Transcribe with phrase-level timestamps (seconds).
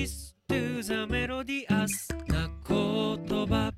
[0.00, 1.90] Listen to the melodious
[2.26, 3.70] な言葉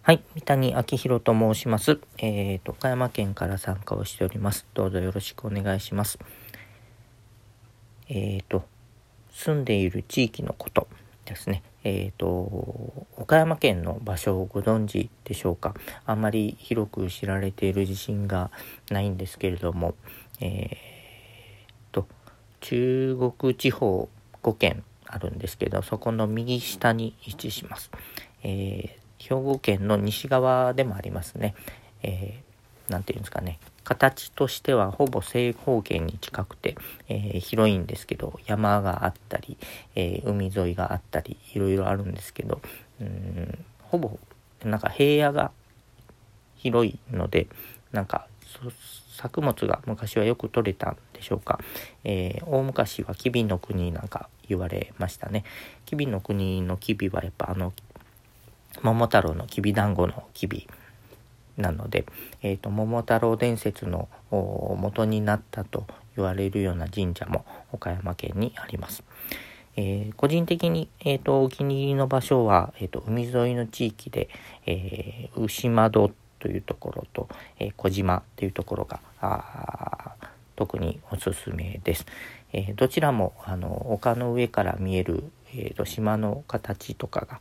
[0.00, 1.98] はい、三谷明宏と申します。
[2.16, 4.64] えーと、岡山県から参加をしております。
[4.72, 6.18] どうぞよろしくお願いします。
[8.08, 8.64] えーと、
[9.34, 10.88] 住んでいる地域のこと
[11.26, 11.62] ですね。
[11.84, 12.26] えーと、
[13.18, 15.74] 岡山県の場所をご存知でしょうか。
[16.06, 18.50] あんまり広く知られている自信が
[18.88, 19.94] ないんですけれども、
[20.40, 20.97] えー、
[22.60, 24.08] 中国地方
[24.42, 27.90] 5県あるんですけど、そこの右下に位置します。
[28.42, 31.54] えー兵庫県の西側でもありますね。
[32.02, 33.58] えー、て言うんですかね。
[33.84, 36.76] 形としてはほぼ正方形に近くて、
[37.08, 39.56] えー、広いんですけど、山があったり、
[39.94, 42.60] えー、海沿いがあったり、いろいろあるんですけど、
[43.00, 44.18] うんほぼ、
[44.64, 45.50] なんか平野が
[46.56, 47.48] 広いので、
[47.92, 48.26] なんか、
[49.10, 51.58] 作物が昔はよく取れたんでしょうか。
[52.04, 55.44] えー、大昔は吉備の国なんか言われましたね。
[55.84, 57.72] 吉備の国の吉備はやっぱあの
[58.82, 60.68] 桃太郎のきびだんごのきび
[61.56, 62.06] なので、
[62.42, 65.86] えーと、桃太郎伝説の元になったと
[66.16, 69.02] 言われるような神社も岡山県にあります。
[69.76, 74.28] えー、個人的に、えーと、お気に入りの場所は、えーと、海沿いの地域で、
[74.66, 79.00] えー、牛窓というところと、えー、小島というところが
[80.56, 82.06] 特におすすめです。
[82.52, 87.40] えー、どちらもあの丘の上から見える、えーと島の形とかが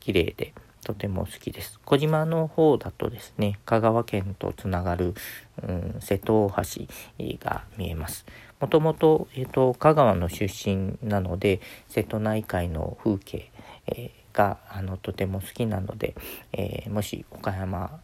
[0.00, 0.54] 綺麗で
[0.84, 1.78] とても好きです。
[1.84, 5.14] 小島の方だとですね、香川県とつながる、
[5.62, 8.24] うん、瀬戸大橋が見えます。
[8.60, 13.50] もともと、えっ、と、香川の出身なので、瀬戸内海の風景、
[13.86, 16.14] えー、があのとても好きなので、
[16.52, 18.00] えー、もし岡山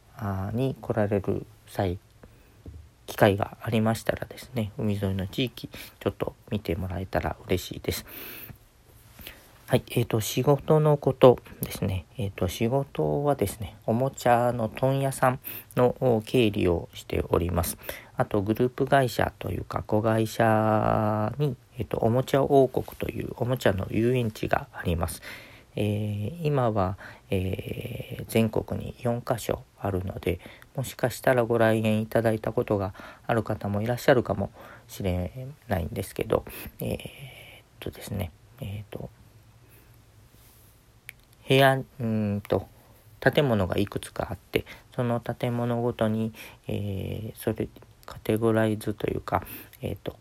[0.53, 1.99] に来られる際、
[3.07, 8.07] 機会がありましたらですね、海沿いの地域、ちょっと見てもらえたら嬉しいです。
[9.67, 12.05] はい、え、ー、と、仕事のことですね。
[12.19, 15.41] えっ、ー、と、仕事はですね、おもちゃの問屋さん
[15.75, 17.79] の経理をしております。
[18.17, 25.23] あと、グループ会社というか、子会社に、えっ、ー、と、おもちゃ王国というおもちゃの遊園地があります。
[25.77, 26.99] え、今は、
[27.31, 30.41] え、全国に4カ所あるので
[30.75, 32.95] もしかしたらご来園いただいたことが
[33.27, 34.51] ある方もいらっしゃるかも
[34.89, 36.45] しれないんですけど
[36.81, 36.99] えー、っ
[37.81, 38.31] とですね
[38.61, 39.11] えっと
[41.47, 42.67] 部屋うんと
[43.21, 46.33] 建物がいくつかあってその建物ごとに、
[46.69, 47.69] えー、それ
[48.07, 49.43] カテゴライズというか、
[49.81, 50.17] えーと、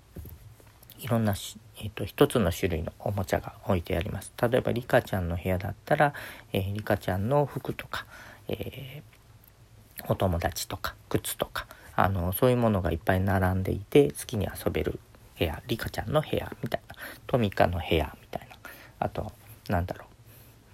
[1.00, 1.36] いろんな
[1.82, 4.32] えーと、一つの種類のおもちゃが置いてあります。
[4.42, 6.14] 例えばリカちゃんの部屋だったら、
[6.54, 8.06] えー、リカちゃんの服とか、
[8.48, 9.02] え、
[10.08, 15.00] お友達とか靴とかあのそういうものがいっぱい並んでいて好きに遊べる
[15.38, 16.96] 部屋リカちゃんの部屋みたいな
[17.28, 18.56] トミカの部屋みたいな
[19.00, 19.32] あと
[19.70, 20.08] なんだろう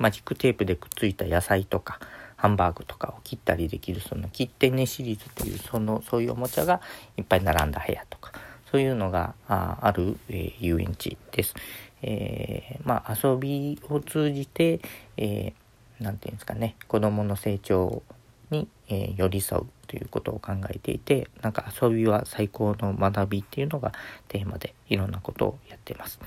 [0.02, 2.00] マジックテープでくっついた野菜とか
[2.38, 6.80] ハンバーグとかを切ったりできるその切ってねシリーズっていうそのそういうおもちゃが
[7.18, 8.32] いっぱい並んだ部屋とか
[8.72, 11.56] そういうのがある、えー、遊園地です。
[12.02, 14.80] えー、まあ遊びを通じて、
[15.18, 18.04] えー、ていうんですかね子供の成長
[18.52, 23.92] に、え、寄り添うということを考えていてなんか遊びは最高の学びっていうのが
[24.28, 26.20] テーマでいろんなことをやってます。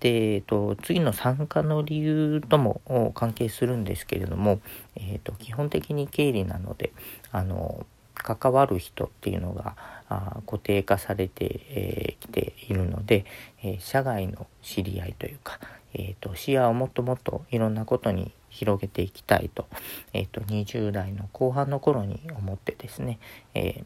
[0.00, 4.60] で、えっと、次の参加の理由とも関係するんですけれども、
[4.94, 6.92] えっと、基本的に経理なので
[7.32, 9.76] あの関わる人っていうのが
[10.08, 13.24] あ固定化されてき、えー、ているので、
[13.62, 15.58] えー、社外の知り合いというか、
[15.94, 19.66] えーと、視野をもっともっといろんなことに広げていきたいと,、
[20.12, 23.18] えーと、と20代の後半の頃に思ってですね、
[23.54, 23.84] えー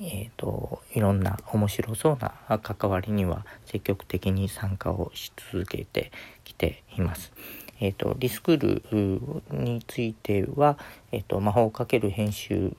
[0.00, 6.10] えーと、いろんな面白そうな関わりには積極的に参加をし続けて
[6.42, 7.32] きています。
[7.80, 10.78] えーと、リスクールについては、
[11.12, 12.72] えーと、魔法をかける編集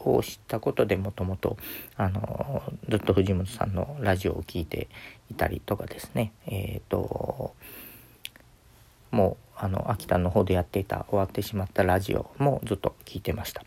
[0.00, 1.56] を知ったことでもともと
[1.96, 4.88] あのずっと藤本さんのラジオを聴いて
[5.30, 7.54] いたりとかですね、えー、と
[9.10, 13.62] もうあの秋田の方でやっていた終わってしまったラジオもずっと聞いてました。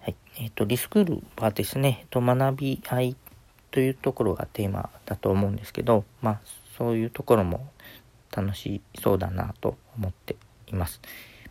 [0.00, 3.16] はいえーと、リスクールはですね、えーと、学び合い
[3.70, 6.40] というところがテーマだと思うんですけど、まあ、
[6.76, 7.68] そういうところも
[8.34, 11.00] 楽しそうだなと思っています。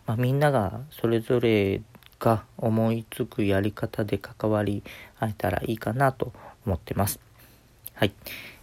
[0.05, 1.81] まあ、みんながそれぞれ
[2.19, 4.83] が思いつくやり方で関わり
[5.19, 6.33] 合えたらいいかなと
[6.65, 7.19] 思ってます。
[7.93, 8.13] はい。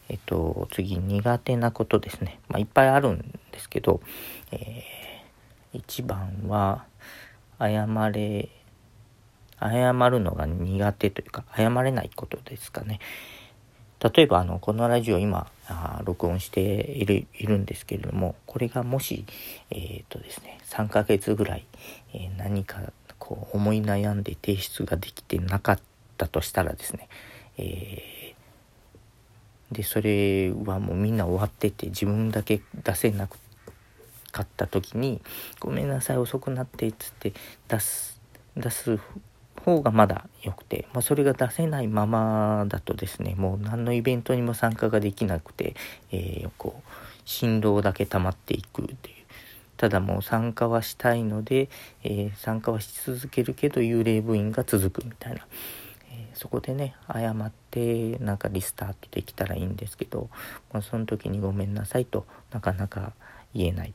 [0.09, 2.41] えっと、次、苦手なことですね。
[2.49, 3.19] まあ、いっぱいあるん
[3.53, 4.01] ですけど、
[4.53, 6.85] えー、一番は、
[7.59, 8.49] 謝れ
[9.61, 13.01] 謝るのが苦手というか謝れないことですかね。
[14.01, 19.25] 例えばあのこのラジオ今あ録音しているいるんですけれどもこれがもし
[19.71, 21.67] えっ、とですね3ヶ月ぐらい、
[22.15, 22.81] えー、何か
[23.19, 25.81] こう思い悩んで提出ができてなかっ
[26.17, 27.09] たとしたらですね、
[27.57, 28.18] えー、
[29.73, 33.29] でそれはもうみんな終わってて自分だけ出せな
[34.33, 35.21] かった時に
[35.61, 37.33] 「ごめんなさい遅くなって」っつって
[37.69, 38.21] 出す
[38.57, 38.99] 出す
[39.65, 45.75] 方がまだ良くて、まあ、それが出せないままだとですねもう何のイベントにも参加ができなくて、
[46.11, 46.91] えー、こう
[47.25, 49.19] 振動だけ溜まっていくっていう。
[49.77, 51.69] ただもう参加はしたいので、
[52.03, 55.47] えー、参加はし続けるけど幽霊部員が続くみたいな、
[56.39, 60.31] そこでね謝ってなんかリスタートできたらいいんですけど、
[60.73, 63.13] まあ、その時にごめんなさいとなかなか
[63.55, 63.95] 言えない。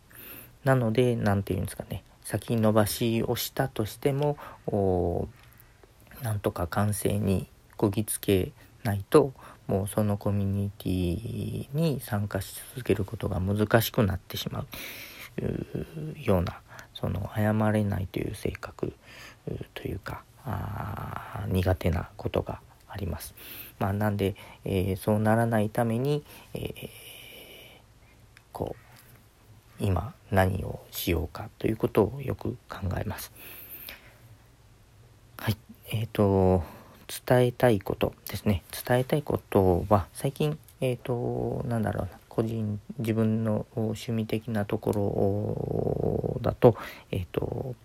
[0.63, 4.37] なので何て言うんですかね先延ばしをしたとしても
[6.21, 8.51] なんとか完成にこぎつけ
[8.83, 9.33] ないと
[9.67, 14.65] もうそのコミュニティに参加し続けることが難しくなってしまう
[16.21, 16.59] ような
[16.93, 18.93] その謝れないという性格
[19.73, 20.23] というか
[21.53, 23.33] 苦手なことがあります。
[23.79, 24.35] まあ、なんで、
[24.65, 26.23] えー、そうならないために、
[26.53, 26.89] えー、
[28.51, 28.75] こ
[29.79, 33.31] う今何をしようかということをよく考えます。
[35.37, 35.57] はい、
[35.89, 36.63] えっ、ー、と
[37.27, 46.77] 伝えたいことですね伝えたいことは最近えっ、ー、となんだろうな個人自分の趣味的なところだと
[47.11, 47.75] えっ、ー、と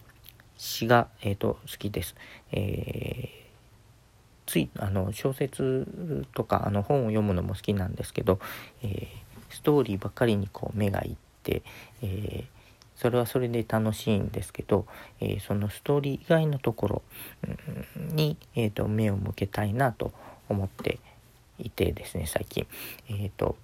[0.56, 2.17] 詩が、えーと、好きです。
[2.53, 3.48] えー
[4.49, 5.87] ついあの小説
[6.35, 8.41] とかあの本を読むのも好きなんですけど、
[8.83, 9.06] えー、
[9.50, 11.62] ストーリーばっかりにこう目がいって、
[12.03, 12.59] えー
[12.99, 14.85] それはそれで楽しいんですけど、
[15.21, 17.03] えー、そのストーリー以外のところ
[17.95, 20.11] に、えーと、目を向けたいなと
[20.49, 20.99] 思って
[21.61, 22.67] いてですね最近。
[23.09, 23.55] えーと、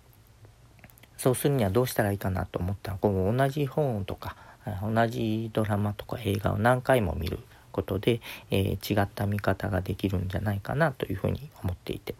[1.17, 4.37] そうするにはどうしたらいいかなと思ったらこの同じ本とか
[4.83, 7.41] 同じドラマとか映画を何回も見る
[7.75, 12.15] ことで、えー、違った見方ができるんじゃないかなというふうに思っていて。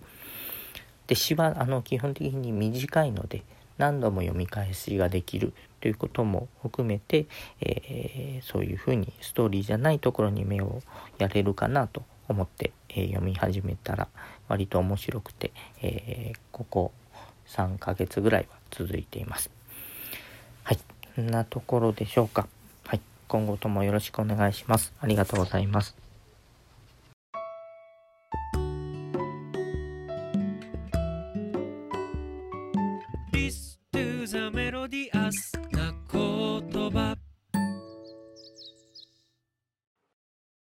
[1.07, 3.43] で詩はあの基本的に短いので
[3.77, 7.27] 何度も読み返しができるということも含めて、
[7.61, 10.81] えー、そういうふうにストーリーじゃないところに目を
[11.19, 14.09] やれるかなと思って、えー、読み始めたら
[14.49, 15.53] 割と面白くて、
[15.83, 16.93] えー、ここ
[17.49, 19.51] 3ヶ月ぐらいは続いています。
[20.63, 20.79] はい、
[21.17, 22.49] こんなところでしょうか。
[23.35, 24.93] 今後ともよろしくお願いします。
[25.01, 25.97] ありがとうございます。